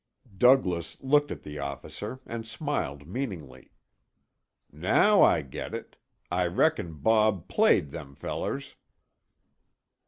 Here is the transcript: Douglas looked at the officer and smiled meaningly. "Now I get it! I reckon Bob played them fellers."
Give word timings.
Douglas 0.35 0.97
looked 1.01 1.29
at 1.29 1.43
the 1.43 1.59
officer 1.59 2.21
and 2.25 2.47
smiled 2.47 3.05
meaningly. 3.07 3.71
"Now 4.71 5.21
I 5.21 5.43
get 5.43 5.75
it! 5.75 5.95
I 6.31 6.47
reckon 6.47 6.95
Bob 6.95 7.47
played 7.47 7.91
them 7.91 8.15
fellers." 8.15 8.77